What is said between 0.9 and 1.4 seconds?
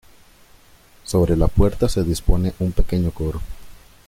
Sobre